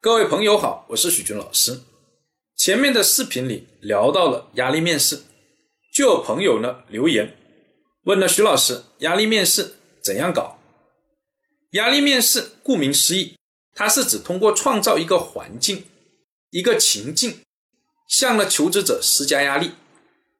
[0.00, 1.80] 各位朋友好，我是许军老师。
[2.54, 5.22] 前面的视频里聊到了压力面试，
[5.92, 7.36] 就有朋友呢留言
[8.04, 10.56] 问了徐老师：压力面试怎样搞？
[11.72, 13.34] 压力面试顾名思义，
[13.74, 15.84] 它是指通过创造一个环境、
[16.50, 17.40] 一个情境，
[18.08, 19.72] 向了求职者施加压力，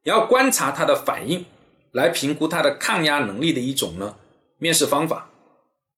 [0.04, 1.44] 然后观察他的反应，
[1.90, 4.16] 来评估他的抗压能力的一种呢
[4.58, 5.28] 面试方法，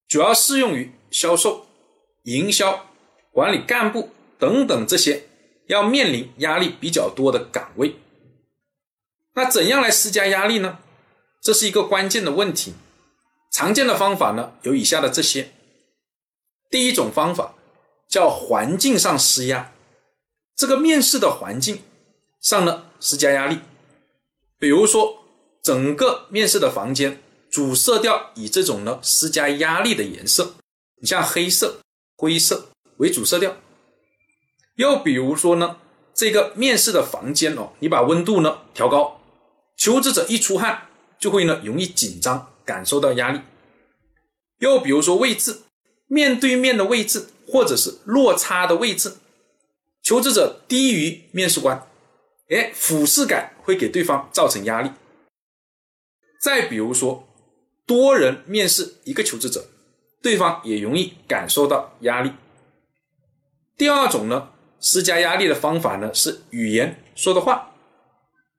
[0.09, 1.67] 主要适用于销售、
[2.23, 2.87] 营销。
[3.33, 5.25] 管理干部等等这些
[5.67, 7.97] 要面临压力比较多的岗位，
[9.35, 10.79] 那怎样来施加压力呢？
[11.41, 12.75] 这是一个关键的问题。
[13.53, 15.53] 常见的方法呢有以下的这些。
[16.69, 17.55] 第一种方法
[18.09, 19.73] 叫环境上施压，
[20.55, 21.83] 这个面试的环境
[22.41, 23.59] 上呢施加压力，
[24.59, 25.25] 比如说
[25.63, 27.21] 整个面试的房间
[27.51, 30.55] 主色调以这种呢施加压力的颜色，
[31.01, 31.81] 你像黑色、
[32.17, 32.70] 灰色。
[33.01, 33.57] 为主色调，
[34.77, 35.79] 又比如说呢，
[36.15, 39.23] 这个面试的房间哦，你把温度呢调高，
[39.75, 43.41] 求职者一出汗就会呢容易紧张，感受到压力。
[44.59, 45.63] 又比如说位置，
[46.09, 49.15] 面对面的位置或者是落差的位置，
[50.03, 51.89] 求职者低于面试官，
[52.51, 54.91] 哎，俯视感会给对方造成压力。
[56.43, 57.27] 再比如说
[57.87, 59.65] 多人面试一个求职者，
[60.21, 62.31] 对方也容易感受到压力。
[63.81, 67.71] 第二种呢，施加压力的方法呢是语言说的话，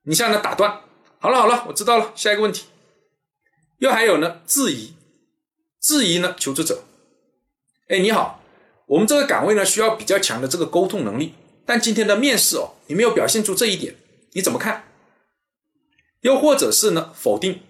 [0.02, 0.80] 你像呢打断，
[1.20, 2.64] 好了好了，我知道了，下一个问题。
[3.78, 4.94] 又还有呢质疑，
[5.80, 6.82] 质疑呢求职者，
[7.86, 8.42] 哎你好，
[8.86, 13.94] 我们这个岗位呢需要比较强的这个沟通能力，但今天的面试哦，你没有表现出这一点，
[14.32, 14.86] 你怎么看？
[16.22, 17.60] 又或者是呢否定，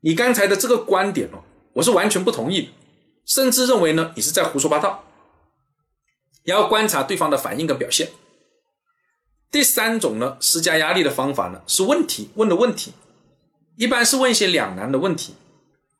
[0.00, 2.68] 你刚才的这个观点哦，我是完全不同意的，
[3.24, 5.04] 甚至认为呢你是在胡说八道。
[6.46, 8.08] 然后观察对方的反应跟表现。
[9.50, 12.92] 第三种呢，施加压力的方法呢，是问题问的问题，
[13.76, 15.34] 一般是问一些两难的问题，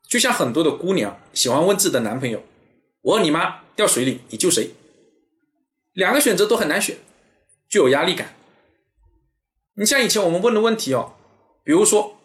[0.07, 2.43] 就像很多的姑娘喜欢问自己的男朋友
[3.01, 4.71] ：“我和你妈掉水里，你救谁？”
[5.93, 6.97] 两个选择都很难选，
[7.67, 8.35] 具有压力感。
[9.75, 11.13] 你像以前我们问的问题哦，
[11.63, 12.17] 比如说：“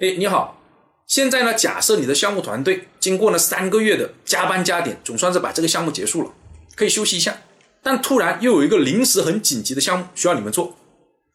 [0.00, 0.60] 哎，你好，
[1.06, 6.32] 现在呢，假设你的项目团队经过了三个月的加班加点，总算是把这个项目结束了，
[6.74, 7.36] 可以休息一下。”
[7.82, 10.76] 但突然又有一个临时很紧急的项目需要你们做，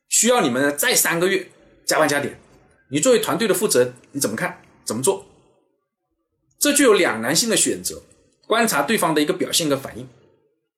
[0.07, 1.49] 需要你们再三个月
[1.85, 2.39] 加班加点，
[2.89, 4.61] 你作为团队的负责人，你怎么看？
[4.85, 5.25] 怎么做？
[6.57, 8.01] 这就有两难性的选择，
[8.47, 10.07] 观察对方的一个表现跟反应，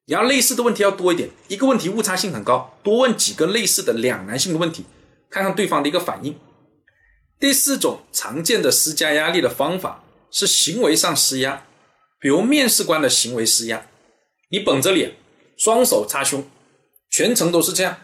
[0.07, 4.85] 然后类似的问题要多一点，一个问题误差性很高，多问几个类似的两难性的问题，
[5.29, 6.35] 看看对方的一个反应。
[7.39, 11.63] 第四种常见的施加压力的方法是行为上施压，
[12.19, 13.85] 比如面试官的行为施压，
[14.49, 15.13] 你绷着脸。
[15.59, 16.43] 双手插胸，
[17.11, 17.97] 全程都是这样，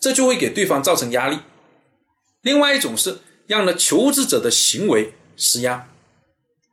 [0.00, 1.38] 这就会给对方造成压力。
[2.40, 5.88] 另外一种是让呢求职者的行为施压，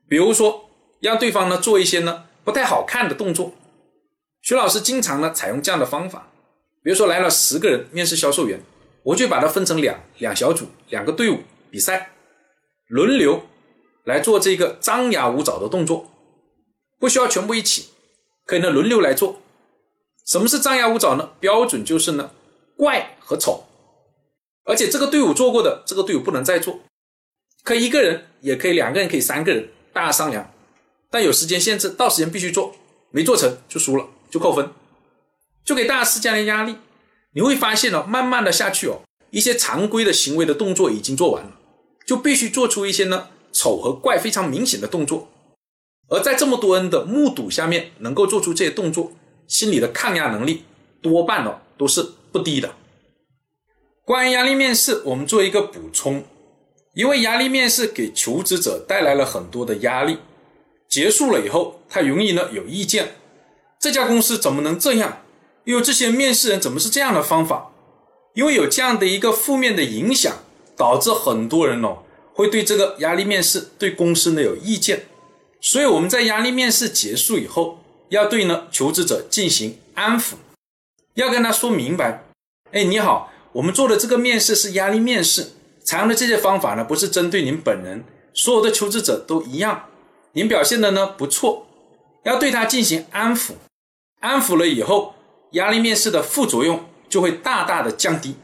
[0.08, 0.70] 比如说
[1.02, 3.54] 让对方呢做一些呢不太好看的动作。
[4.42, 6.32] 徐老师经常呢采用这样的方法，
[6.82, 8.62] 比如说来了十个人面试销售员，
[9.04, 11.40] 我就把它分成两两小组，两个队伍
[11.70, 12.12] 比赛，
[12.88, 13.44] 轮流
[14.06, 16.10] 来做这个张牙舞爪的动作，
[16.98, 17.90] 不需要全部一起，
[18.46, 19.42] 可以呢轮流来做。
[20.30, 21.32] 什么是张牙舞爪呢？
[21.40, 22.30] 标准就是呢，
[22.78, 23.64] 怪和丑，
[24.64, 26.82] 而且这个队伍做过的，这个队伍不能再做，
[27.64, 30.54] 可以一个人，也可以两个人，可以三个人，大家商量，
[31.10, 32.76] 但有时间限制，到时间必须做，
[33.10, 34.70] 没做成就输了，就扣分，
[35.66, 36.76] 就给大家施加了压力。
[37.34, 39.02] 你会发现呢，慢慢的下去哦，
[39.32, 41.54] 一些常规的行为的动作已经做完了，
[42.06, 45.28] 就必须做出一些呢丑和怪非常明显的动作，
[46.10, 49.14] 而在这么多人的目睹下面，能够做出这些动作。
[49.50, 50.64] 心理的抗压能力
[51.02, 52.02] 多半呢都是
[52.32, 52.76] 不低的。
[54.06, 56.24] 关于压力面试，我们做一个补充，
[56.94, 60.20] 因为压力面试给求职者带来了很多的压力，
[60.88, 63.16] 结束了以后，他容易呢有意见，
[63.80, 65.24] 这家公司怎么能这样？
[65.66, 67.72] 又这些面试人怎么是这样的方法？
[68.36, 70.38] 因为有这样的一个负面的影响，
[70.78, 72.04] 导致很多人哦
[72.34, 75.06] 会对这个压力面试对公司呢有意见，
[75.60, 77.80] 所以我们在压力面试结束以后。
[78.10, 80.34] 要对呢求职者进行安抚，
[81.14, 82.24] 要跟他说明白，
[82.72, 85.52] 哎，你好，我们做的这个面试是压力面试，
[85.84, 88.04] 采用的这些方法呢不是针对您本人，
[88.34, 89.86] 所有的求职者都一样。
[90.34, 91.68] 您表现的呢不错，
[92.24, 93.54] 要对他进行安抚，
[94.20, 95.16] 安抚了以后，
[95.52, 98.36] 压力面试的副作用就会大大的降低。